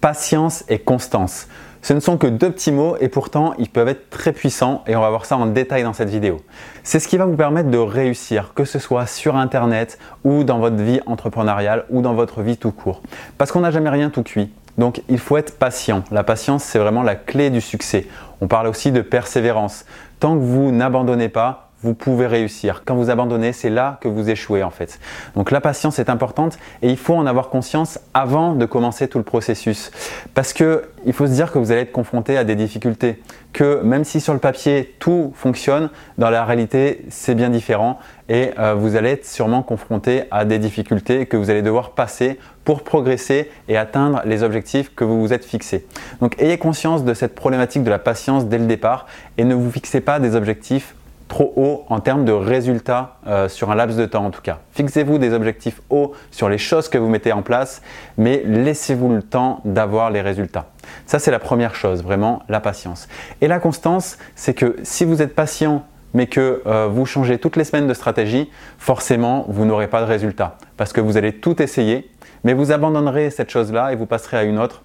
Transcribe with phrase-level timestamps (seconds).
[0.00, 1.46] Patience et constance.
[1.82, 4.96] Ce ne sont que deux petits mots et pourtant ils peuvent être très puissants et
[4.96, 6.40] on va voir ça en détail dans cette vidéo.
[6.82, 10.58] C'est ce qui va vous permettre de réussir, que ce soit sur internet ou dans
[10.58, 13.02] votre vie entrepreneuriale ou dans votre vie tout court.
[13.38, 14.52] Parce qu'on n'a jamais rien tout cuit.
[14.78, 16.04] Donc il faut être patient.
[16.10, 18.06] La patience, c'est vraiment la clé du succès.
[18.40, 19.84] On parle aussi de persévérance.
[20.18, 22.82] Tant que vous n'abandonnez pas, vous pouvez réussir.
[22.84, 25.00] Quand vous abandonnez, c'est là que vous échouez en fait.
[25.34, 29.18] Donc la patience est importante et il faut en avoir conscience avant de commencer tout
[29.18, 29.90] le processus.
[30.34, 33.22] Parce que il faut se dire que vous allez être confronté à des difficultés.
[33.52, 38.50] Que même si sur le papier tout fonctionne, dans la réalité c'est bien différent et
[38.58, 42.84] euh, vous allez être sûrement confronté à des difficultés que vous allez devoir passer pour
[42.84, 45.86] progresser et atteindre les objectifs que vous vous êtes fixés.
[46.20, 49.06] Donc ayez conscience de cette problématique de la patience dès le départ
[49.38, 50.94] et ne vous fixez pas des objectifs
[51.30, 54.58] trop haut en termes de résultats euh, sur un laps de temps en tout cas.
[54.72, 57.80] Fixez-vous des objectifs hauts sur les choses que vous mettez en place,
[58.18, 60.66] mais laissez-vous le temps d'avoir les résultats.
[61.06, 63.08] Ça c'est la première chose, vraiment la patience.
[63.40, 67.54] Et la constance, c'est que si vous êtes patient mais que euh, vous changez toutes
[67.54, 71.62] les semaines de stratégie, forcément vous n'aurez pas de résultats parce que vous allez tout
[71.62, 72.10] essayer,
[72.42, 74.82] mais vous abandonnerez cette chose-là et vous passerez à une autre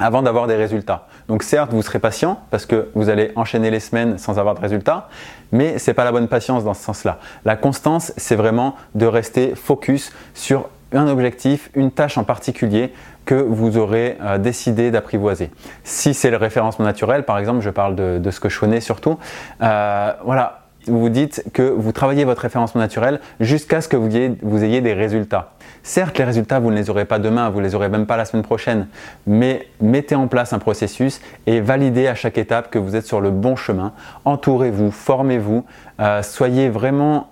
[0.00, 1.06] avant d'avoir des résultats.
[1.28, 4.60] Donc certes, vous serez patient parce que vous allez enchaîner les semaines sans avoir de
[4.60, 5.08] résultats,
[5.52, 7.18] mais ce n'est pas la bonne patience dans ce sens-là.
[7.44, 12.92] La constance, c'est vraiment de rester focus sur un objectif, une tâche en particulier
[13.24, 15.50] que vous aurez euh, décidé d'apprivoiser.
[15.84, 19.18] Si c'est le référencement naturel, par exemple, je parle de, ce que je connais surtout,
[19.62, 24.80] euh, voilà, vous dites que vous travaillez votre référencement naturel jusqu'à ce que vous ayez,
[24.80, 25.52] des résultats.
[25.82, 28.16] Certes, les résultats, vous ne les aurez pas demain, vous ne les aurez même pas
[28.16, 28.86] la semaine prochaine,
[29.26, 33.20] mais mettez en place un processus et validez à chaque étape que vous êtes sur
[33.20, 33.92] le bon chemin.
[34.24, 35.64] Entourez-vous, formez-vous,
[36.00, 37.28] euh, soyez vraiment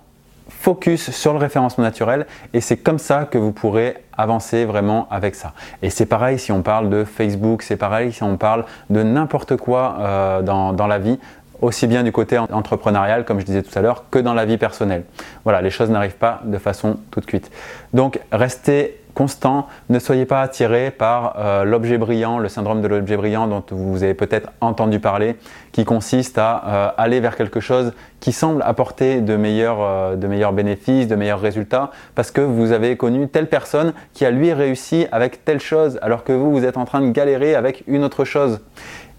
[0.49, 5.35] focus sur le référencement naturel et c'est comme ça que vous pourrez avancer vraiment avec
[5.35, 5.53] ça.
[5.81, 9.55] Et c'est pareil si on parle de Facebook, c'est pareil si on parle de n'importe
[9.55, 11.19] quoi euh, dans, la vie
[11.61, 14.57] aussi bien du côté entrepreneurial, comme je disais tout à l'heure, que dans la vie
[14.57, 15.03] personnelle.
[15.43, 17.51] Voilà, les choses n'arrivent pas de façon toute cuite.
[17.93, 23.17] Donc, restez constant, ne soyez pas attiré par euh, l'objet brillant, le syndrome de l'objet
[23.17, 25.35] brillant dont vous avez peut-être entendu parler,
[25.73, 27.91] qui consiste à euh, aller vers quelque chose
[28.21, 32.71] qui semble apporter de meilleurs, euh, de meilleurs bénéfices, de meilleurs résultats, parce que vous
[32.71, 36.63] avez connu telle personne qui a lui réussi avec telle chose, alors que vous, vous
[36.63, 38.61] êtes en train de galérer avec une autre chose.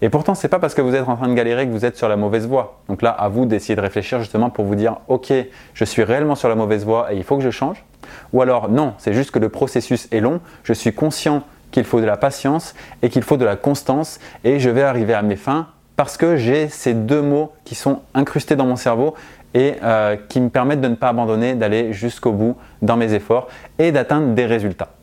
[0.01, 1.95] Et pourtant, c'est pas parce que vous êtes en train de galérer que vous êtes
[1.95, 2.79] sur la mauvaise voie.
[2.89, 5.31] Donc là, à vous d'essayer de réfléchir justement pour vous dire, ok,
[5.75, 7.85] je suis réellement sur la mauvaise voie et il faut que je change.
[8.33, 10.39] Ou alors, non, c'est juste que le processus est long.
[10.63, 14.59] Je suis conscient qu'il faut de la patience et qu'il faut de la constance et
[14.59, 18.55] je vais arriver à mes fins parce que j'ai ces deux mots qui sont incrustés
[18.55, 19.15] dans mon cerveau
[19.53, 23.47] et euh, qui me permettent de ne pas abandonner, d'aller jusqu'au bout dans mes efforts
[23.79, 24.93] et d'atteindre des résultats.